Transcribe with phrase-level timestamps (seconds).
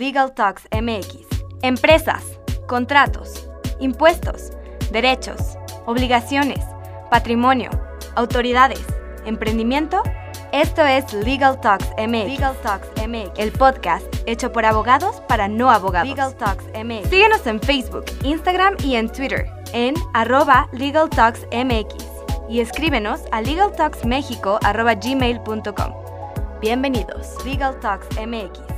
[0.00, 1.44] Legal Talks MX.
[1.60, 2.24] Empresas,
[2.66, 3.46] contratos,
[3.80, 4.50] impuestos,
[4.90, 6.60] derechos, obligaciones,
[7.10, 7.68] patrimonio,
[8.14, 8.82] autoridades,
[9.26, 10.02] emprendimiento.
[10.52, 12.28] Esto es Legal Talks MX.
[12.28, 16.08] Legal Talks MX, el podcast hecho por abogados para no abogados.
[16.08, 17.10] Legal Talks MX.
[17.10, 22.06] Síguenos en Facebook, Instagram y en Twitter en arroba Legal Talks MX
[22.48, 25.94] y escríbenos a legaltalksmexico.gmail.com.
[26.62, 28.69] Bienvenidos, Legal Talks MX.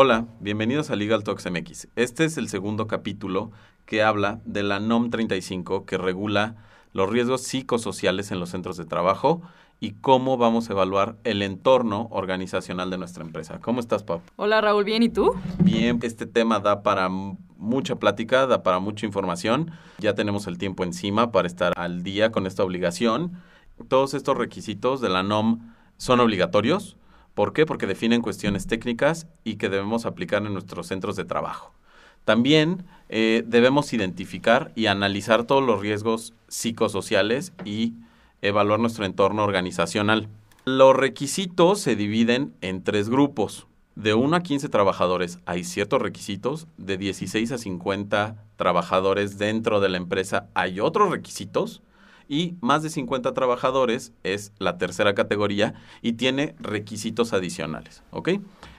[0.00, 1.88] Hola, bienvenidos a Legal Talks MX.
[1.96, 3.50] Este es el segundo capítulo
[3.84, 6.54] que habla de la NOM 35 que regula
[6.92, 9.42] los riesgos psicosociales en los centros de trabajo
[9.80, 13.58] y cómo vamos a evaluar el entorno organizacional de nuestra empresa.
[13.60, 14.20] ¿Cómo estás, Pau?
[14.36, 15.34] Hola, Raúl, ¿bien y tú?
[15.64, 19.72] Bien, este tema da para mucha plática, da para mucha información.
[19.98, 23.32] Ya tenemos el tiempo encima para estar al día con esta obligación.
[23.88, 26.96] Todos estos requisitos de la NOM son obligatorios.
[27.38, 27.66] ¿Por qué?
[27.66, 31.72] Porque definen cuestiones técnicas y que debemos aplicar en nuestros centros de trabajo.
[32.24, 37.92] También eh, debemos identificar y analizar todos los riesgos psicosociales y
[38.42, 40.26] evaluar nuestro entorno organizacional.
[40.64, 43.68] Los requisitos se dividen en tres grupos.
[43.94, 49.90] De 1 a 15 trabajadores hay ciertos requisitos, de 16 a 50 trabajadores dentro de
[49.90, 51.82] la empresa hay otros requisitos
[52.28, 58.30] y más de 50 trabajadores es la tercera categoría y tiene requisitos adicionales, ¿ok?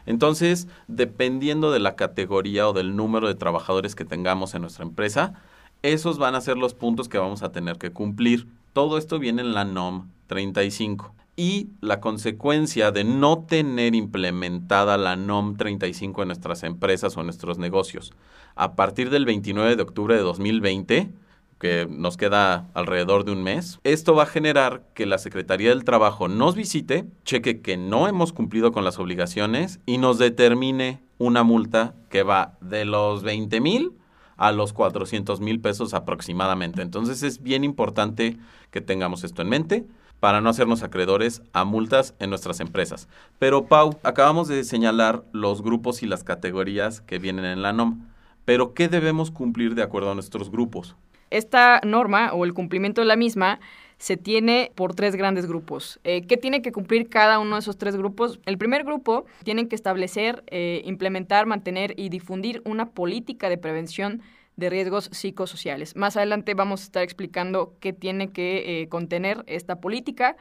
[0.05, 5.33] Entonces, dependiendo de la categoría o del número de trabajadores que tengamos en nuestra empresa,
[5.81, 8.47] esos van a ser los puntos que vamos a tener que cumplir.
[8.73, 15.15] Todo esto viene en la NOM 35 y la consecuencia de no tener implementada la
[15.15, 18.11] NOM 35 en nuestras empresas o en nuestros negocios
[18.55, 21.13] a partir del 29 de octubre de 2020,
[21.59, 25.83] que nos queda alrededor de un mes, esto va a generar que la Secretaría del
[25.83, 31.43] Trabajo nos visite, cheque que no hemos cumplido con las obligaciones y nos determine una
[31.43, 33.91] multa que va de los 20 mil
[34.37, 36.81] a los 400 mil pesos aproximadamente.
[36.81, 38.37] Entonces es bien importante
[38.71, 39.85] que tengamos esto en mente
[40.21, 43.09] para no hacernos acreedores a multas en nuestras empresas.
[43.37, 48.07] Pero Pau, acabamos de señalar los grupos y las categorías que vienen en la NOM,
[48.45, 50.95] pero ¿qué debemos cumplir de acuerdo a nuestros grupos?
[51.29, 53.59] Esta norma o el cumplimiento de la misma
[53.99, 55.99] se tiene por tres grandes grupos.
[56.03, 58.39] Eh, ¿Qué tiene que cumplir cada uno de esos tres grupos?
[58.45, 64.21] El primer grupo tiene que establecer, eh, implementar, mantener y difundir una política de prevención
[64.55, 65.95] de riesgos psicosociales.
[65.95, 70.37] Más adelante vamos a estar explicando qué tiene que eh, contener esta política.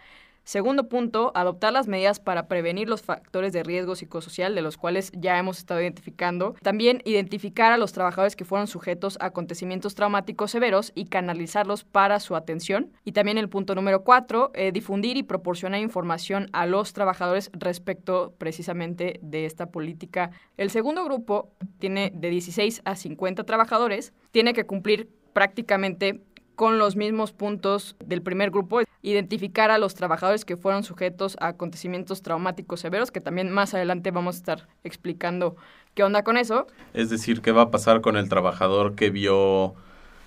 [0.49, 5.13] Segundo punto, adoptar las medidas para prevenir los factores de riesgo psicosocial, de los cuales
[5.15, 6.55] ya hemos estado identificando.
[6.63, 12.19] También identificar a los trabajadores que fueron sujetos a acontecimientos traumáticos severos y canalizarlos para
[12.19, 12.95] su atención.
[13.05, 18.33] Y también el punto número cuatro, eh, difundir y proporcionar información a los trabajadores respecto
[18.39, 20.31] precisamente de esta política.
[20.57, 26.21] El segundo grupo tiene de 16 a 50 trabajadores, tiene que cumplir prácticamente
[26.59, 31.47] con los mismos puntos del primer grupo, identificar a los trabajadores que fueron sujetos a
[31.47, 35.55] acontecimientos traumáticos severos, que también más adelante vamos a estar explicando
[35.95, 36.67] qué onda con eso.
[36.95, 39.77] Es decir, qué va a pasar con el trabajador que vio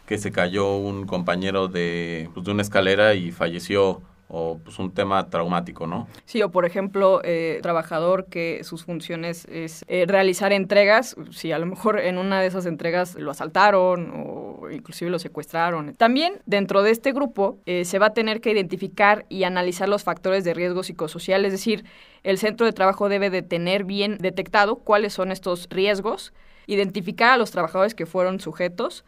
[0.06, 4.02] que se cayó un compañero de, pues, de una escalera y falleció
[4.34, 6.08] o pues un tema traumático, ¿no?
[6.26, 11.60] Sí, o por ejemplo, eh, trabajador que sus funciones es eh, realizar entregas, si a
[11.60, 15.96] lo mejor en una de esas entregas lo asaltaron o inclusive lo secuestraron.
[15.96, 20.04] También dentro de este grupo eh, se va a tener que identificar y analizar los
[20.04, 21.84] factores de riesgo psicosocial, es decir,
[22.24, 26.34] el centro de trabajo debe de tener bien detectado cuáles son estos riesgos,
[26.68, 29.04] identificar a los trabajadores que fueron sujetos,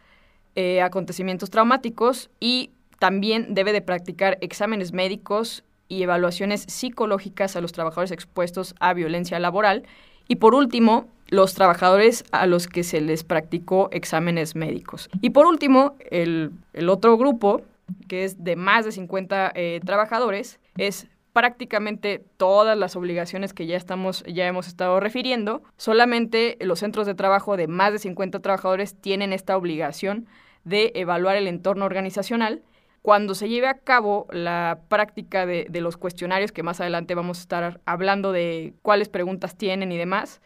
[0.55, 2.71] a acontecimientos traumáticos y
[3.03, 9.37] también debe de practicar exámenes médicos y evaluaciones psicológicas a los trabajadores expuestos a violencia
[9.39, 9.83] laboral.
[10.29, 15.09] Y por último, los trabajadores a los que se les practicó exámenes médicos.
[15.19, 16.53] Y por último, el,
[16.87, 17.63] otro grupo,
[18.07, 23.75] que es de más de 50 eh, trabajadores, es prácticamente todas las obligaciones que ya
[23.75, 25.61] estamos ya hemos estado refiriendo.
[25.75, 30.25] Solamente los centros de trabajo de más de 50 trabajadores tienen esta obligación
[30.63, 32.61] de evaluar el entorno organizacional
[33.03, 37.41] cuando se lleve a cabo la práctica de, los cuestionarios, que más adelante vamos a
[37.41, 40.41] estar hablando de cuáles preguntas tienen y demás,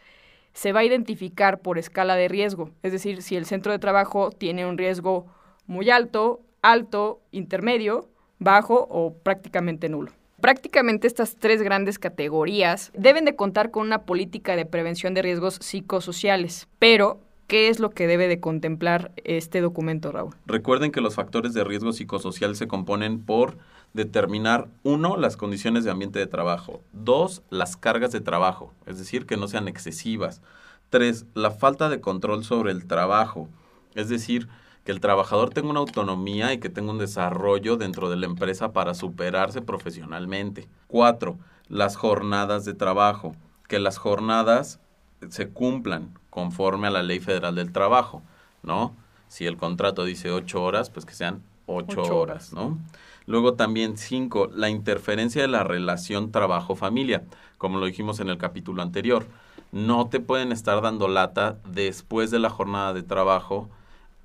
[0.53, 2.71] se va a identificar por escala de riesgo.
[2.81, 5.27] Es decir, si el centro de trabajo tiene un riesgo
[5.67, 8.09] muy alto, alto, intermedio,
[8.39, 10.11] bajo o prácticamente nulo.
[10.41, 15.59] Prácticamente estas tres grandes categorías deben de contar con una política de prevención de riesgos
[15.61, 20.35] psicosociales, pero ¿Qué es lo que debe de contemplar este documento, Raúl?
[20.45, 23.57] Recuerden que los factores de riesgo psicosocial se componen por
[23.93, 29.25] determinar, uno, las condiciones de ambiente de trabajo, dos, las cargas de trabajo, es decir,
[29.25, 30.41] que no sean excesivas,
[30.89, 33.47] tres, la falta de control sobre el trabajo,
[33.95, 34.49] es decir,
[34.83, 38.73] que el trabajador tenga una autonomía y que tenga un desarrollo dentro de la empresa
[38.73, 40.67] para superarse profesionalmente.
[40.87, 41.37] Cuatro,
[41.69, 43.37] las jornadas de trabajo,
[43.69, 44.81] que las jornadas
[45.29, 48.21] se cumplan conforme a la Ley Federal del Trabajo,
[48.61, 48.93] ¿no?
[49.27, 52.77] Si el contrato dice ocho horas, pues que sean ocho, horas, ¿no?
[53.25, 57.23] Luego también cinco, la interferencia de la relación trabajo-familia,
[57.57, 59.25] como lo dijimos en el capítulo anterior.
[59.71, 63.67] No te pueden estar dando lata después de la jornada de trabajo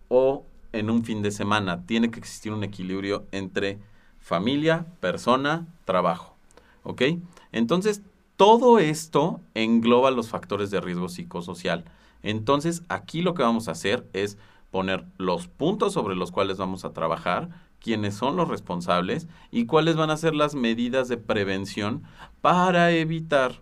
[0.08, 0.44] o
[0.74, 1.86] en un fin de semana.
[1.86, 3.78] Tiene que existir un equilibrio entre
[4.20, 6.36] familia, persona, trabajo.
[6.82, 7.04] ¿Ok?
[7.52, 8.02] Entonces,
[8.36, 11.86] todo esto engloba los factores de riesgo psicosocial.
[12.22, 14.38] Entonces, aquí lo que vamos a hacer es
[14.70, 19.96] poner los puntos sobre los cuales vamos a trabajar, quiénes son los responsables y cuáles
[19.96, 22.02] van a ser las medidas de prevención
[22.40, 23.60] para evitar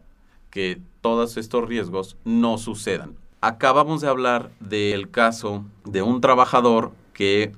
[0.50, 3.16] que todos estos riesgos no sucedan.
[3.40, 7.52] Acabamos de hablar del caso de un trabajador que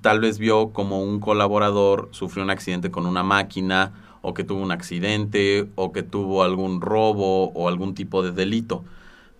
[0.00, 3.92] tal vez vio como un colaborador sufrió un accidente con una máquina
[4.22, 8.84] o que tuvo un accidente o que tuvo algún robo o algún tipo de delito.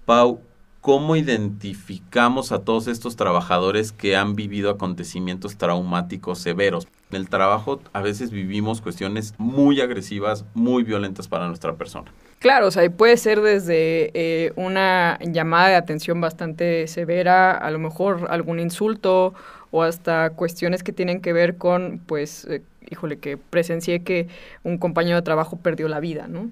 [0.05, 0.41] Pau,
[0.87, 6.87] ¿cómo identificamos a todos estos trabajadores que han vivido acontecimientos traumáticos severos?
[7.11, 12.13] En el trabajo a veces vivimos cuestiones muy agresivas, muy violentas para nuestra persona.
[12.39, 17.81] Claro, o sea, puede ser desde eh, una llamada de atención bastante severa, a lo
[17.81, 19.35] mejor algún insulto
[19.73, 24.29] o hasta cuestiones que tienen que ver con, pues, eh, híjole, que presencié que
[24.63, 26.49] un compañero de trabajo perdió la vida, ¿no?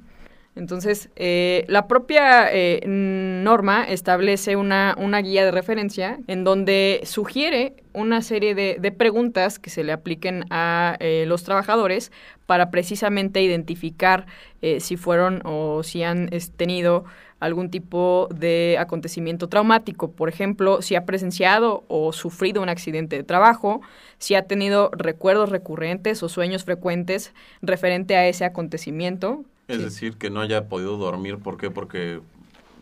[0.56, 7.74] Entonces, eh, la propia eh, norma establece una, una, guía de referencia en donde sugiere
[7.92, 12.12] una serie de, de preguntas que se le apliquen a eh, los trabajadores
[12.46, 14.26] para precisamente identificar
[14.78, 17.04] si fueron o si han tenido
[17.38, 20.12] algún tipo de acontecimiento traumático.
[20.12, 23.82] Por ejemplo, si ha presenciado o sufrido un accidente de trabajo,
[24.16, 30.30] si ha tenido recuerdos recurrentes o sueños frecuentes referente a ese acontecimiento, es decir, que
[30.30, 31.38] no haya podido dormir.
[31.38, 31.70] ¿Por qué?
[31.70, 32.20] Porque,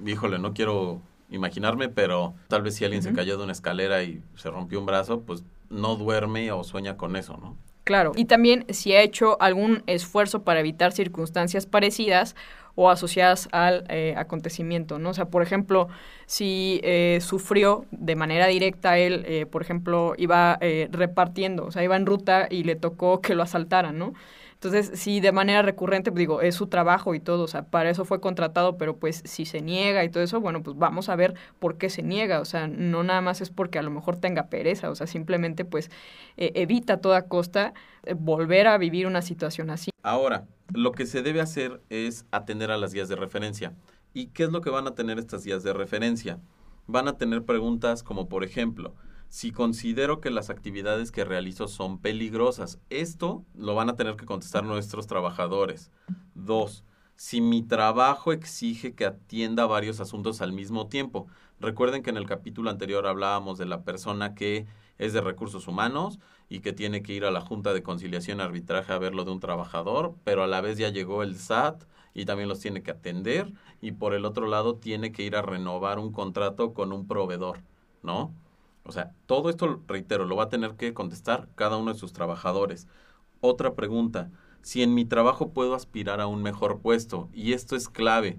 [0.05, 1.00] híjole, no quiero
[1.31, 4.87] imaginarme, pero tal vez si alguien se cayó de una escalera y se rompió un
[4.87, 7.56] brazo, pues no duerme o sueña con eso, ¿no?
[7.84, 12.37] Claro, y también si ha hecho algún esfuerzo para evitar circunstancias parecidas
[12.76, 15.11] o asociadas al eh, acontecimiento, ¿no?
[15.11, 15.88] O sea, por ejemplo,
[16.26, 20.58] si eh, sufrió de manera directa él, eh, por ejemplo, iba
[20.90, 24.14] repartiendo, o sea, iba en ruta y le tocó que lo asaltaran, ¿no?
[24.62, 27.91] Entonces, si de manera recurrente, pues, digo, es su trabajo y todo, o sea, para
[27.91, 31.17] eso fue contratado, pero pues si se niega y todo eso, bueno, pues vamos a
[31.17, 34.19] ver por qué se niega, o sea, no nada más es porque a lo mejor
[34.19, 35.91] tenga pereza, o sea, simplemente pues
[36.37, 37.75] eh, evita a toda costa
[38.05, 39.91] eh, volver a vivir una situación así.
[40.05, 43.75] Ahora, lo que se debe hacer es atender a las guías de referencia.
[44.15, 46.38] ¿Y qué es lo que van a tener estas guías de referencia?
[46.87, 48.94] Van a tener preguntas como, por ejemplo,
[49.32, 52.79] si considero que las actividades que realizo son peligrosas.
[52.90, 55.90] Esto lo van a tener que contestar nuestros trabajadores.
[56.34, 56.84] Dos,
[57.17, 61.29] si mi trabajo exige que atienda varios asuntos al mismo tiempo.
[61.61, 64.67] Recuerden que en el capítulo anterior hablábamos de la persona que
[64.99, 66.19] es de recursos humanos
[66.50, 69.25] y que tiene que ir a la Junta de Conciliación y Arbitraje a ver lo
[69.25, 72.82] de un trabajador, pero a la vez ya llegó el SAT y también los tiene
[72.82, 73.50] que atender
[73.81, 77.62] y por el otro lado tiene que ir a renovar un contrato con un proveedor,
[78.03, 78.34] ¿no?
[78.84, 82.12] O sea, todo esto, reitero, lo va a tener que contestar cada uno de sus
[82.12, 82.89] trabajadores.
[83.41, 84.31] Otra pregunta,
[84.62, 88.39] si en mi trabajo puedo aspirar a un mejor puesto, y esto es clave,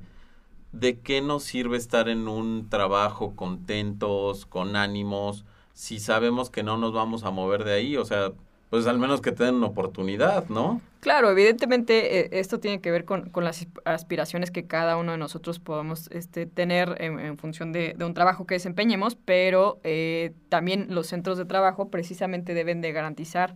[0.71, 6.77] ¿de qué nos sirve estar en un trabajo contentos, con ánimos, si sabemos que no
[6.77, 7.97] nos vamos a mover de ahí?
[7.97, 8.33] O sea,
[8.69, 10.81] pues al menos que tengan una oportunidad, ¿no?
[11.03, 15.60] Claro, evidentemente eh, esto tiene que ver con, las aspiraciones que cada uno de nosotros
[15.60, 21.38] podemos este, tener en, función de, un trabajo que desempeñemos, pero eh, también los centros
[21.38, 23.53] de trabajo precisamente deben de garantizar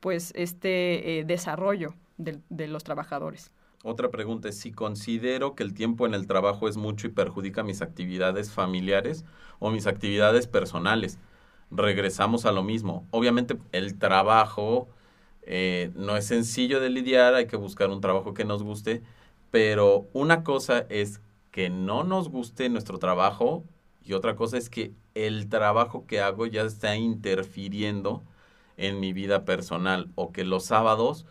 [0.00, 3.52] pues este eh, desarrollo de, de los trabajadores.
[3.84, 7.62] Otra pregunta es si considero que el tiempo en el trabajo es mucho y perjudica
[7.62, 9.26] mis actividades familiares
[9.58, 11.18] o mis actividades personales
[11.70, 13.06] regresamos a lo mismo.
[13.10, 14.88] Obviamente el trabajo
[15.50, 19.02] eh, no es sencillo de lidiar, hay que buscar un trabajo que nos guste,
[19.50, 23.64] pero una cosa es que no nos guste nuestro trabajo
[24.04, 28.22] y otra cosa es que el trabajo que hago ya está interfiriendo
[28.76, 31.24] en mi vida personal o que los sábados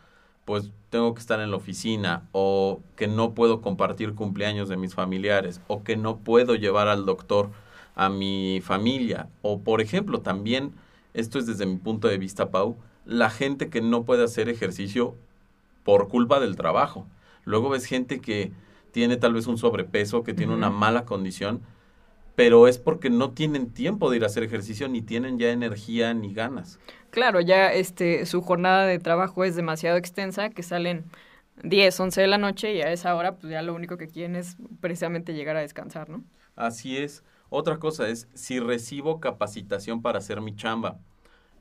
[0.45, 4.95] pues tengo que estar en la oficina o que no puedo compartir cumpleaños de mis
[4.95, 7.51] familiares o que no puedo llevar al doctor
[7.95, 9.29] a mi familia.
[9.43, 10.73] O, por ejemplo, también,
[11.13, 15.15] esto es desde mi punto de vista, Pau, la gente que no puede hacer ejercicio
[15.83, 17.07] por culpa del trabajo.
[17.45, 18.51] Luego ves gente que
[18.91, 21.61] tiene tal vez un sobrepeso, que tiene una mala condición,
[22.35, 26.13] pero es porque no tienen tiempo de ir a hacer ejercicio, ni tienen ya energía
[26.13, 26.79] ni ganas.
[27.09, 31.05] Claro, ya este, su jornada de trabajo es demasiado extensa, que salen
[31.63, 34.35] 10, 11 de la noche y a esa hora pues ya lo único que quieren
[34.35, 36.23] es precisamente llegar a descansar, ¿no?
[36.55, 37.23] Así es.
[37.49, 40.99] Otra cosa es si recibo capacitación para hacer mi chamba.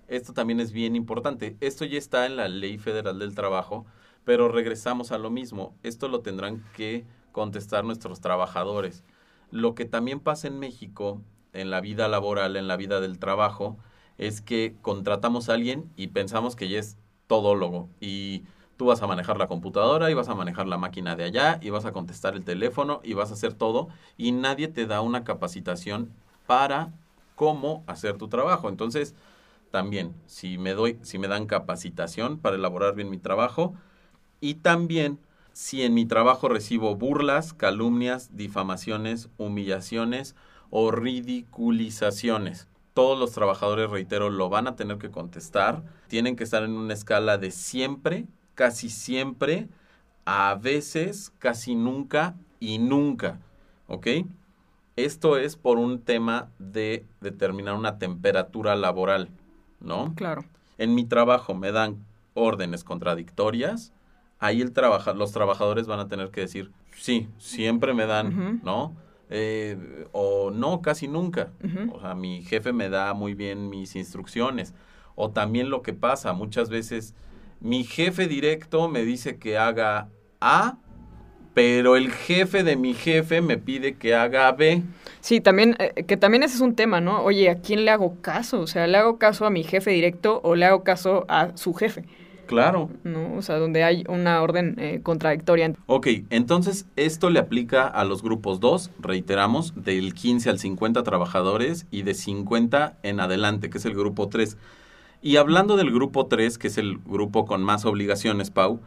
[0.08, 1.56] Esto también es bien importante.
[1.60, 3.86] Esto ya está en la Ley Federal del Trabajo,
[4.24, 5.74] pero regresamos a lo mismo.
[5.82, 9.04] Esto lo tendrán que contestar nuestros trabajadores.
[9.50, 11.22] Lo que también pasa en México,
[11.52, 13.76] en la vida laboral, en la vida del trabajo,
[14.18, 16.96] es que contratamos a alguien y pensamos que ya es
[17.26, 18.44] todólogo y
[18.76, 21.70] tú vas a manejar la computadora y vas a manejar la máquina de allá y
[21.70, 25.24] vas a contestar el teléfono y vas a hacer todo y nadie te da una
[25.24, 26.12] capacitación
[26.46, 26.92] para
[27.34, 28.68] cómo hacer tu trabajo.
[28.68, 29.14] Entonces,
[29.76, 33.74] también si me doy si me dan capacitación para elaborar bien mi trabajo
[34.40, 35.18] y también
[35.52, 40.34] si en mi trabajo recibo burlas, calumnias, difamaciones, humillaciones
[40.70, 42.68] o ridiculizaciones.
[42.94, 45.82] Todos los trabajadores, reitero, lo van a tener que contestar.
[46.08, 49.68] Tienen que estar en una escala de siempre casi siempre,
[50.24, 53.40] a veces, casi nunca y nunca.
[54.96, 59.28] Esto es por un tema de determinar una temperatura laboral,
[59.80, 60.14] ¿no?
[60.14, 60.44] Claro.
[60.78, 62.04] En mi trabajo me dan
[62.34, 63.92] órdenes contradictorias,
[64.38, 68.94] ahí el trabaja, los trabajadores van a tener que decir, sí, siempre me dan, ¿no?
[69.28, 71.50] Eh, o no, casi nunca.
[71.92, 74.74] O sea, mi jefe me da muy bien mis instrucciones.
[75.14, 77.14] O también lo que pasa, muchas veces
[77.60, 80.08] mi jefe directo me dice que haga
[80.40, 80.78] A,
[81.56, 84.82] pero el jefe de mi jefe me pide que haga B.
[85.20, 87.22] Sí, también, eh, que también ese es un tema, ¿no?
[87.22, 88.60] Oye, ¿a quién le hago caso?
[88.60, 91.72] O sea, ¿le hago caso a mi jefe directo o le hago caso a su
[91.72, 92.04] jefe?
[92.44, 92.90] Claro.
[93.04, 93.36] ¿No?
[93.38, 95.72] O sea, donde hay una orden eh, contradictoria.
[95.86, 101.86] Ok, entonces esto le aplica a los grupos 2, reiteramos, del 15 al 50 trabajadores
[101.90, 104.58] y de 50 en adelante, que es el grupo 3.
[105.22, 108.82] Y hablando del grupo 3, que es el grupo con más obligaciones, Pau,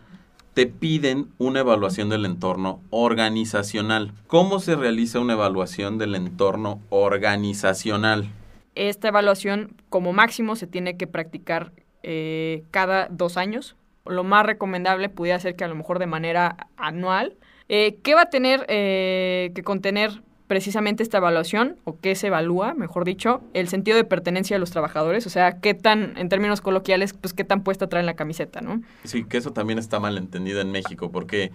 [0.54, 4.14] te piden una evaluación del entorno organizacional.
[4.28, 8.30] ¿Cómo se realiza una evaluación del entorno organizacional?
[8.76, 11.72] Esta evaluación, como máximo, se tiene que practicar
[12.04, 13.76] eh, cada dos años.
[14.06, 17.38] Lo más recomendable pudiera ser que a lo mejor de manera anual.
[17.68, 22.74] Eh, ¿Qué va a tener eh, que contener precisamente esta evaluación, o qué se evalúa,
[22.74, 26.60] mejor dicho, el sentido de pertenencia de los trabajadores, o sea, qué tan, en términos
[26.60, 28.82] coloquiales, pues qué tan puesta traen la camiseta, ¿no?
[29.04, 31.52] Sí, que eso también está mal entendido en México, porque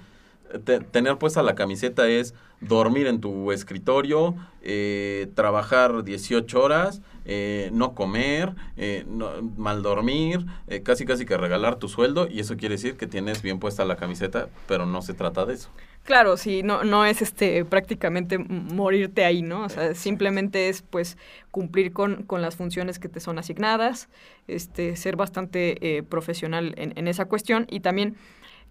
[0.93, 7.95] tener puesta la camiseta es dormir en tu escritorio, eh, trabajar 18 horas, eh, no
[7.95, 9.05] comer, eh,
[9.57, 10.47] mal dormir,
[10.85, 13.97] casi casi que regalar tu sueldo y eso quiere decir que tienes bien puesta la
[13.97, 15.71] camiseta, pero no se trata de eso.
[16.05, 19.65] Claro, sí, no, no es este prácticamente morirte ahí, ¿no?
[19.65, 21.17] O sea, simplemente es pues
[21.51, 24.11] cumplir con, con las funciones que te son asignadas,
[24.47, 28.17] este, ser bastante profesional en, en esa cuestión y también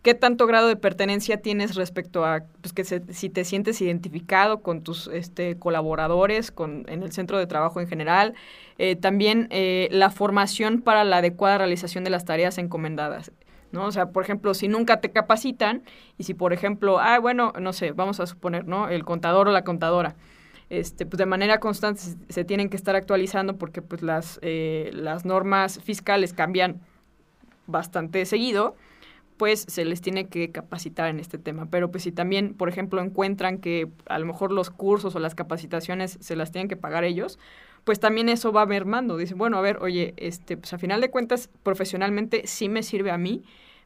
[0.03, 4.83] ¿Qué tanto grado de pertenencia tienes respecto a pues, que si te sientes identificado con
[4.83, 8.35] tus este, colaboradores, con, en el centro de trabajo en general?
[8.77, 13.31] Eh, también eh, la formación para la adecuada realización de las tareas encomendadas.
[13.73, 13.85] ¿No?
[13.85, 15.83] O sea, por ejemplo, si nunca te capacitan
[16.17, 18.87] y si, por ejemplo, ah, bueno, no sé, vamos a suponer, ¿no?
[18.87, 20.15] El contador o la contadora.
[20.69, 25.25] Este, pues de manera constante se, tienen que estar actualizando porque pues las, eh, las
[25.25, 26.81] normas fiscales cambian
[27.67, 28.75] bastante seguido
[29.37, 31.67] pues se les tiene que capacitar en este tema.
[31.69, 35.35] Pero pues si también, por ejemplo, encuentran que a lo mejor los cursos o las
[35.35, 37.39] capacitaciones se las tienen que pagar ellos,
[37.83, 39.17] pues también eso va mermando.
[39.17, 43.11] Dicen, bueno, a ver, oye, este, pues a final de cuentas, profesionalmente sí me sirve
[43.11, 43.43] a mí,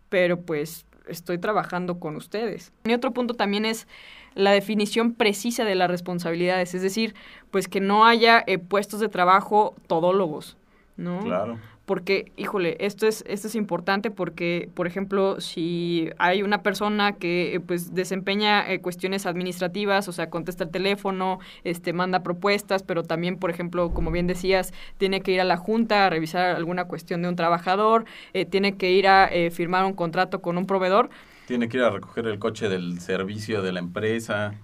[0.09, 2.71] pero pues estoy trabajando con ustedes.
[2.85, 3.87] Y otro punto también es
[4.35, 7.15] la definición precisa de las responsabilidades, es decir,
[7.49, 10.57] pues que no haya eh, puestos de trabajo todólogos,
[10.95, 11.19] ¿no?
[11.19, 17.13] Claro porque, híjole, esto es, esto es importante porque, por ejemplo, si hay una persona
[17.13, 22.83] que eh, pues desempeña eh, cuestiones administrativas, o sea, contesta el teléfono, este, manda propuestas,
[22.83, 26.57] pero también, por ejemplo, como bien decías, tiene que ir a la junta a revisar
[26.57, 28.03] alguna cuestión de un trabajador,
[28.33, 31.09] eh, tiene que ir a firmar un contrato con un proveedor.
[31.45, 34.55] Tiene que ir a recoger el coche del servicio de la empresa,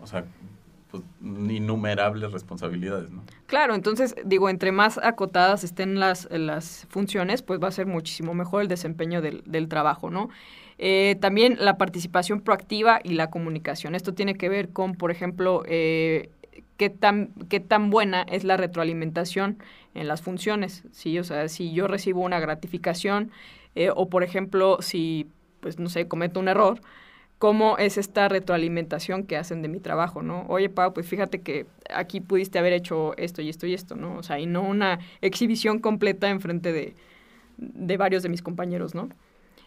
[0.00, 0.24] o sea,
[0.90, 3.22] pues, innumerables responsabilidades, ¿no?
[3.46, 8.34] Claro, entonces, digo, entre más acotadas estén las, las funciones, pues va a ser muchísimo
[8.34, 10.28] mejor el desempeño del, del trabajo, ¿no?
[10.78, 13.94] Eh, también la participación proactiva y la comunicación.
[13.94, 16.30] Esto tiene que ver con, por ejemplo, eh,
[16.78, 19.58] qué, tan, qué tan buena es la retroalimentación
[19.94, 20.84] en las funciones.
[20.86, 23.30] O sea, si yo recibo una gratificación
[23.74, 25.28] eh, o, por ejemplo, si
[25.60, 26.80] pues no sé, cometo un error,
[27.40, 30.44] cómo es esta retroalimentación que hacen de mi trabajo, ¿no?
[30.48, 34.18] Oye, Pau, pues fíjate que aquí pudiste haber hecho esto y esto y esto, ¿no?
[34.18, 36.94] O sea, y no una exhibición completa en frente de,
[37.56, 39.08] de varios de mis compañeros, ¿no?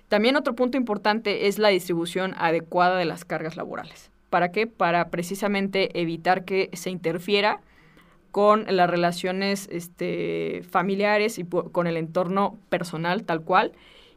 [0.08, 4.12] También otro punto importante es la distribución adecuada de las cargas laborales.
[4.30, 4.68] ¿Para qué?
[4.68, 7.60] Para precisamente evitar que se interfiera
[8.30, 13.72] con las relaciones este, familiares y con el entorno personal tal cual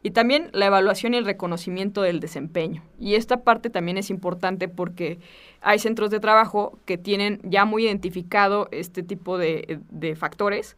[0.07, 2.81] y también la evaluación y el reconocimiento del desempeño.
[2.97, 5.19] Y esta parte también es importante porque
[5.59, 9.81] hay centros de trabajo que tienen ya muy identificado este tipo de,
[10.17, 10.77] factores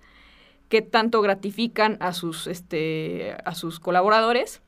[0.68, 4.64] que tanto gratifican a sus, este, a sus colaboradores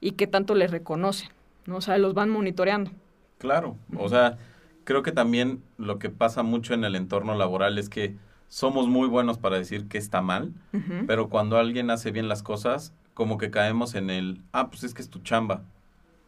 [0.00, 1.28] y que tanto les reconocen,
[1.66, 1.76] ¿no?
[1.76, 2.92] O sea, los van monitoreando.
[3.36, 4.38] Claro, o sea,
[4.84, 8.16] creo que también lo que pasa mucho en el entorno laboral es que
[8.48, 10.54] somos muy buenos para decir que está mal,
[11.06, 14.92] pero cuando alguien hace bien las cosas, como que caemos en el, ah, pues es
[14.92, 15.64] que es tu chamba.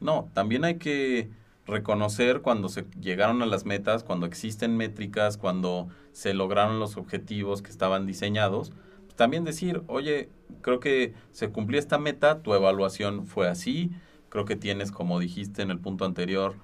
[0.01, 1.29] No, también hay que
[1.67, 7.61] reconocer cuando se llegaron a las metas, cuando existen métricas, cuando se lograron los objetivos
[7.61, 8.73] que estaban diseñados.
[9.05, 10.31] Pues también decir, oye,
[10.63, 13.91] creo que se cumplió esta meta, tu evaluación fue así,
[14.31, 16.55] creo que tienes, como dijiste en el punto anterior,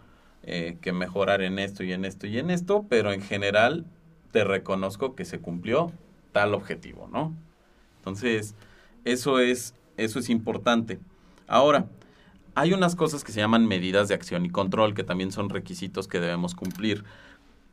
[0.42, 3.84] eh, que mejorar en esto y en esto y en esto, pero en general
[4.32, 5.92] te reconozco que se cumplió
[6.32, 7.34] tal objetivo, ¿no?
[7.98, 8.54] Entonces,
[9.04, 10.98] eso es eso es importante.
[11.46, 11.86] Ahora,
[12.54, 16.08] hay unas cosas que se llaman medidas de acción y control, que también son requisitos
[16.08, 17.04] que debemos cumplir.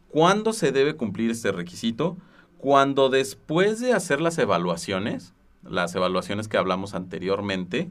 [0.10, 2.18] ¿Cuándo se debe cumplir este requisito?
[2.58, 7.90] Cuando después de hacer las evaluaciones, las evaluaciones que hablamos anteriormente,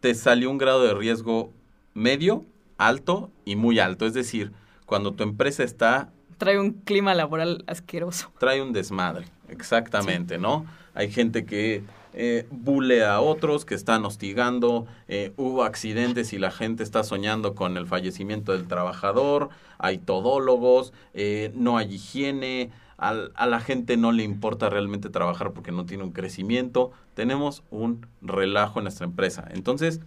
[0.00, 1.52] te salió un grado de riesgo
[1.94, 2.44] medio,
[2.78, 4.06] alto y muy alto.
[4.06, 4.52] Es decir,
[4.86, 6.12] cuando tu empresa está...
[6.38, 8.32] Trae un clima laboral asqueroso.
[8.38, 10.66] Trae un desmadre, exactamente, ¿no?
[10.94, 16.50] Hay gente que eh, bulea a otros, que están hostigando, eh, hubo accidentes y la
[16.50, 23.46] gente está soñando con el fallecimiento del trabajador, hay todólogos, eh, no hay higiene, a
[23.46, 28.80] la gente no le importa realmente trabajar porque no tiene un crecimiento, tenemos un relajo
[28.80, 29.48] en nuestra empresa.
[29.52, 30.00] Entonces,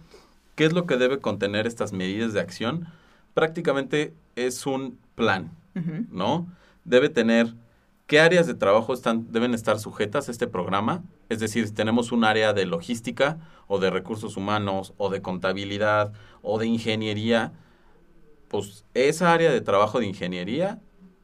[0.54, 2.86] ¿qué es lo que debe contener estas medidas de acción?
[3.34, 5.50] Prácticamente es un plan,
[6.12, 6.46] ¿no?
[6.84, 7.52] Debe tener
[8.06, 11.02] ¿Qué áreas de trabajo están, deben estar sujetas a este programa?
[11.30, 16.12] Es decir, si tenemos un área de logística o de recursos humanos o de contabilidad
[16.42, 17.52] o de ingeniería,
[18.48, 20.80] pues esa área de trabajo de ingeniería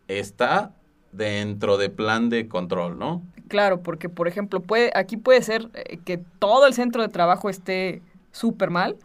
[0.09, 0.75] está
[1.13, 3.23] dentro de plan de control, ¿no?
[3.49, 7.51] Claro, porque por ejemplo, puede, aquí puede ser eh, que todo el centro de trabajo
[7.51, 8.01] esté
[8.33, 8.97] súper mal,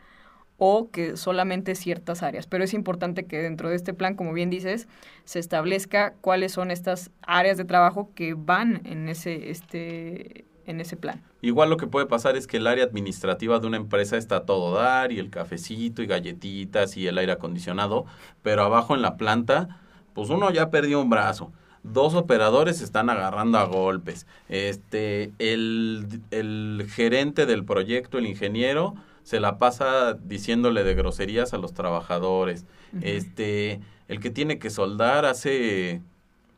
[0.58, 2.48] o que solamente ciertas áreas.
[2.48, 4.88] Pero es importante que dentro de este plan, como bien dices,
[5.26, 10.96] se establezca cuáles son estas áreas de trabajo que van en ese, este, en ese
[10.96, 11.22] plan.
[11.42, 14.74] Igual lo que puede pasar es que el área administrativa de una empresa está todo
[14.74, 18.06] dar y el cafecito y galletitas y el aire acondicionado,
[18.42, 19.80] pero abajo en la planta,
[20.14, 21.52] pues uno ya perdió un brazo.
[21.84, 24.26] Dos operadores están agarrando a golpes.
[24.50, 31.58] Este, el, el gerente del proyecto, el ingeniero, se la pasa diciéndole de groserías a
[31.58, 32.64] los trabajadores.
[33.02, 36.04] Este, el que tiene que soldar hace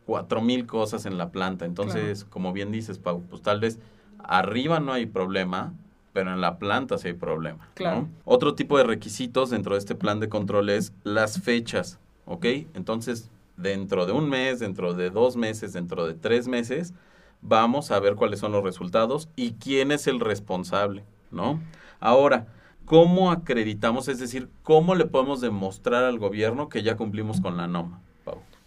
[0.05, 1.63] cuatro mil cosas en la planta.
[1.63, 3.79] Entonces, como bien dices, Pau, pues tal vez
[4.19, 5.73] arriba no hay problema,
[6.11, 7.69] pero en la planta sí hay problema.
[7.73, 8.09] Claro.
[8.25, 12.45] Otro tipo de requisitos dentro de este plan de control es las fechas, ¿ok?
[12.73, 16.93] Entonces, dentro de un mes, dentro de dos meses, dentro de tres meses,
[17.41, 21.61] vamos a ver cuáles son los resultados y quién es el responsable, ¿no?
[21.99, 22.47] Ahora,
[22.85, 24.07] ¿cómo acreditamos?
[24.07, 28.01] Es decir, ¿cómo le podemos demostrar al gobierno que ya cumplimos con la norma?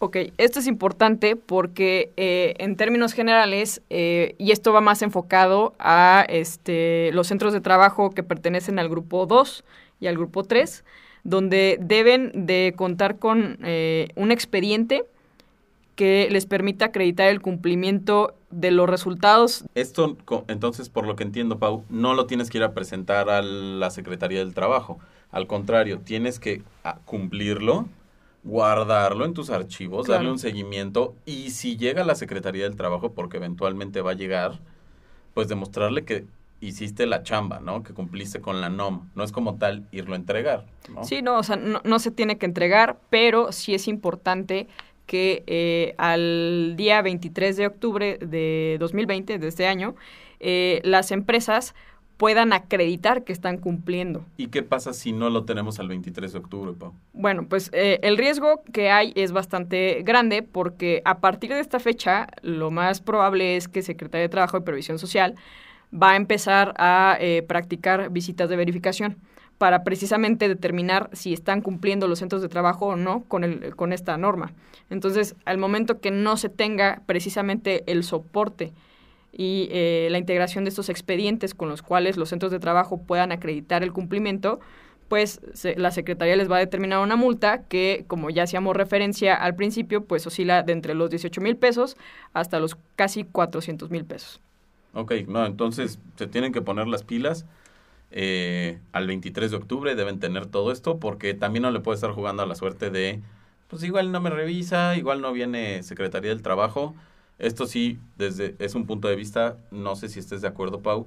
[0.03, 5.75] Ok, esto es importante porque eh, en términos generales, eh, y esto va más enfocado
[5.79, 9.63] a este, los centros de trabajo que pertenecen al grupo 2
[10.01, 10.85] y al grupo 3,
[11.23, 15.05] donde deben de contar con eh, un expediente
[15.97, 19.65] que les permita acreditar el cumplimiento de los resultados.
[19.75, 20.17] Esto,
[20.49, 23.91] entonces, por lo que entiendo, Pau, no lo tienes que ir a presentar a la
[23.91, 24.99] Secretaría del Trabajo.
[25.31, 27.87] Al contrario, tienes que ah, cumplirlo,
[28.43, 33.13] guardarlo en tus archivos, darle un seguimiento y si llega a la Secretaría del Trabajo,
[33.13, 34.59] porque eventualmente va a llegar,
[35.35, 36.27] pues demostrarle que
[36.61, 37.83] hiciste la chamba, ¿no?
[37.83, 39.09] Que cumpliste con la NOM.
[39.15, 41.05] No es como tal irlo a entregar, ¿no?
[41.05, 44.69] Sí, no, o sea, no, no se tiene que entregar, pero sí es importante
[45.11, 49.97] que eh, al día 23 de octubre de 2020, de este año,
[50.39, 51.75] eh, las empresas
[52.17, 54.25] puedan acreditar que están cumpliendo.
[54.37, 56.93] ¿Y qué pasa si no lo tenemos al 23 de octubre, Pau?
[57.13, 61.81] Bueno, pues eh, el riesgo que hay es bastante grande porque a partir de esta
[61.81, 65.35] fecha lo más probable es que Secretaría de Trabajo y Previsión Social
[65.93, 67.19] va a empezar a
[67.49, 69.17] practicar visitas de verificación
[69.61, 73.93] para precisamente determinar si están cumpliendo los centros de trabajo o no con, el, con
[73.93, 74.55] esta norma.
[74.89, 78.73] Entonces, al momento que no se tenga precisamente el soporte
[79.35, 83.33] y eh, la integración de estos expedientes con los cuales los centros de trabajo puedan
[83.33, 84.61] acreditar el cumplimiento,
[85.09, 85.43] pues
[85.77, 90.07] la Secretaría les va a determinar una multa que, como ya hacíamos referencia al principio,
[90.07, 91.99] pues oscila de entre los 18 mil pesos
[92.33, 94.41] hasta los casi 400 mil pesos.
[94.95, 97.45] Ok, no, entonces se tienen que poner las pilas.
[98.13, 102.11] Eh, al 23 de octubre deben tener todo esto porque también no le puede estar
[102.11, 103.21] jugando a la suerte de,
[103.69, 106.95] pues igual no me revisa, igual no viene Secretaría del Trabajo.
[107.39, 111.07] Esto sí, desde es un punto de vista, no sé si estés de acuerdo, Pau,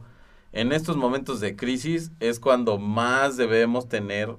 [0.53, 4.35] en estos momentos de crisis es cuando más debemos tener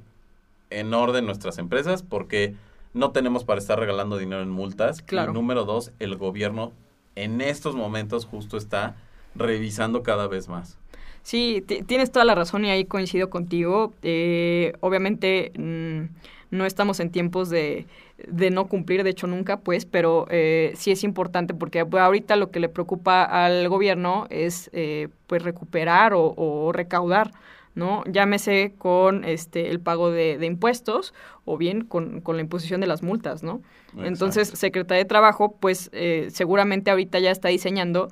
[0.71, 2.55] en orden nuestras empresas porque
[2.95, 5.03] no tenemos para estar regalando dinero en multas.
[5.03, 5.33] Claro.
[5.33, 6.73] Y número dos, el gobierno
[7.17, 8.97] en estos momentos justo está
[9.35, 10.79] revisando cada vez más.
[11.25, 13.95] Sí, tienes toda la razón y ahí coincido contigo.
[14.03, 16.03] Eh, obviamente mm,
[16.51, 17.87] no estamos en tiempos de,
[18.29, 22.37] de, no cumplir, de hecho nunca, pues, pero eh, sí es importante porque pues, ahorita
[22.37, 27.31] lo que le preocupa al gobierno es eh, pues recuperar o, recaudar.
[27.75, 28.05] ¿no?
[28.05, 31.13] Llámese con este el pago de, impuestos
[31.47, 33.63] o bien con, la imposición de las multas, ¿no?
[33.97, 38.11] Entonces, Secretaría de Trabajo, pues eh, seguramente ahorita ya está diseñando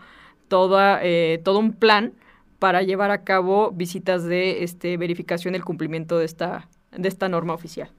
[0.49, 1.01] toda,
[1.45, 2.15] todo un plan
[2.63, 7.55] para llevar a cabo visitas de este, verificación del cumplimiento de esta, de esta norma
[7.55, 7.91] oficial.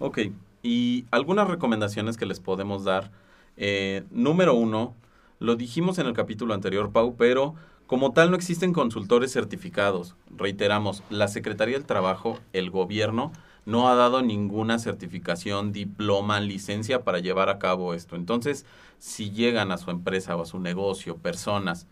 [0.00, 0.18] Ok,
[0.64, 3.12] y algunas recomendaciones que les podemos dar.
[3.56, 4.96] Eh, número uno,
[5.38, 7.54] lo dijimos en el capítulo anterior, Pau, pero
[7.86, 10.16] como tal no existen consultores certificados.
[10.36, 13.30] Reiteramos, la Secretaría del Trabajo, el gobierno,
[13.64, 18.16] no ha dado ninguna certificación, diploma, licencia para llevar a cabo esto.
[18.16, 18.66] Entonces,
[18.98, 21.86] si llegan a su empresa o a su negocio personas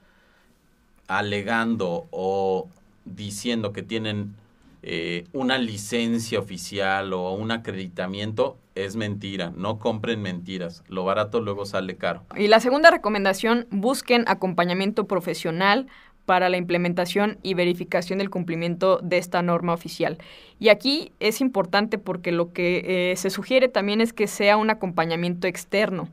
[1.08, 2.68] alegando o
[3.04, 4.34] diciendo que tienen
[4.82, 9.52] eh, una licencia oficial o un acreditamiento es mentira.
[9.56, 10.84] No compren mentiras.
[10.88, 12.22] Lo barato luego sale caro.
[12.36, 15.88] Y la segunda recomendación, busquen acompañamiento profesional
[16.26, 20.18] para la implementación y verificación del cumplimiento de esta norma oficial.
[20.60, 24.70] Y aquí es importante porque lo que eh, se sugiere también es que sea un
[24.70, 26.08] acompañamiento externo.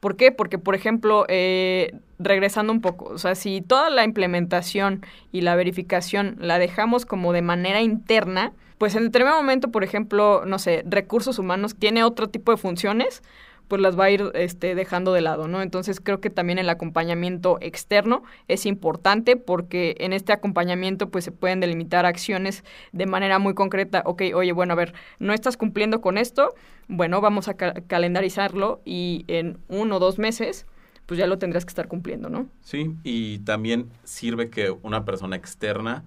[0.00, 0.32] ¿Por qué?
[0.32, 5.54] Porque, por ejemplo, eh, regresando un poco, o sea, si toda la implementación y la
[5.56, 10.82] verificación la dejamos como de manera interna, pues en determinado momento, por ejemplo, no sé,
[10.86, 13.22] recursos humanos tiene otro tipo de funciones,
[13.70, 15.62] pues las va a ir este, dejando de lado, ¿no?
[15.62, 21.30] Entonces creo que también el acompañamiento externo es importante porque en este acompañamiento pues se
[21.30, 24.02] pueden delimitar acciones de manera muy concreta.
[24.06, 26.52] Ok, oye, bueno, a ver, no estás cumpliendo con esto,
[26.88, 30.66] bueno, vamos a calendarizarlo y en uno o dos meses
[31.06, 32.48] pues ya lo tendrás que estar cumpliendo, ¿no?
[32.62, 36.02] Sí, y también sirve que una persona externa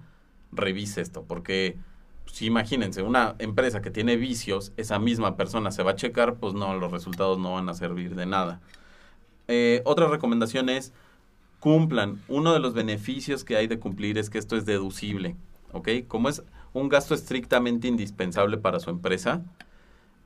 [0.52, 1.78] revise esto, porque
[2.34, 6.52] si imagínense, una empresa que tiene vicios, esa misma persona se va a checar, pues
[6.52, 8.60] no, los resultados no van a servir de nada.
[9.46, 10.92] Eh, otra recomendación es
[11.60, 12.20] cumplan.
[12.26, 15.36] Uno de los beneficios que hay de cumplir es que esto es deducible,
[15.70, 15.88] ¿ok?
[16.08, 16.42] Como es
[16.72, 19.44] un gasto estrictamente indispensable para su empresa,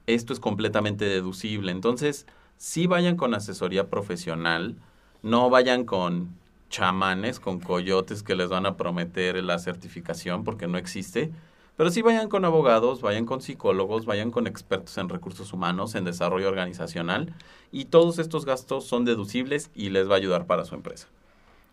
[0.06, 1.72] esto es completamente deducible.
[1.72, 4.76] Entonces, si vayan con asesoría profesional,
[5.22, 6.30] no vayan con
[6.70, 11.32] chamanes, con coyotes que les van a prometer la certificación porque no existe
[11.78, 16.04] pero sí vayan con abogados, vayan con psicólogos, vayan con expertos en recursos humanos, en
[16.04, 17.32] desarrollo organizacional
[17.70, 21.06] y todos estos gastos son deducibles y les va a ayudar para su empresa.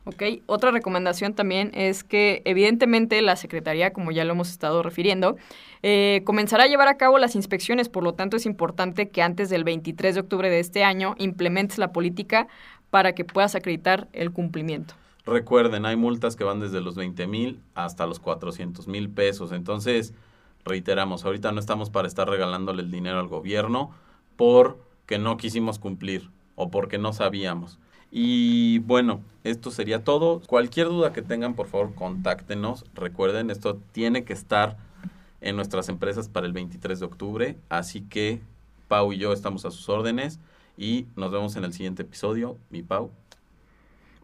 [0.05, 5.37] Ok, otra recomendación también es que evidentemente la Secretaría, como ya lo hemos estado refiriendo,
[5.81, 9.49] eh, comenzará a llevar a cabo las inspecciones, por lo tanto es importante que antes
[9.49, 12.47] del 23 de octubre de este año implementes la política
[12.91, 14.93] para que puedas acreditar el cumplimiento.
[15.25, 19.51] Recuerden, hay multas que van desde los 20 mil hasta los 400 mil pesos.
[19.51, 20.13] Entonces,
[20.63, 23.91] reiteramos, ahorita no estamos para estar regalándole el dinero al gobierno
[24.35, 27.79] porque no quisimos cumplir o porque no sabíamos.
[28.11, 30.41] Y bueno, esto sería todo.
[30.45, 32.85] Cualquier duda que tengan, por favor, contáctenos.
[32.93, 34.77] Recuerden, esto tiene que estar
[35.41, 37.57] en nuestras empresas para el 23 de octubre.
[37.69, 38.41] Así que
[38.87, 40.39] Pau y yo estamos a sus órdenes
[40.77, 42.57] y nos vemos en el siguiente episodio.
[42.69, 43.11] Mi Pau.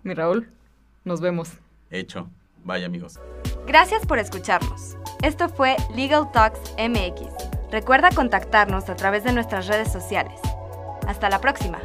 [0.04, 0.61] Mi Raúl.
[1.04, 1.54] Nos vemos.
[1.90, 2.30] Hecho.
[2.64, 3.20] Vaya amigos.
[3.66, 4.98] Gracias por escucharnos.
[5.22, 7.28] Esto fue Legal Talks MX.
[7.72, 10.40] Recuerda contactarnos a través de nuestras redes sociales.
[11.08, 11.80] Hasta la próxima.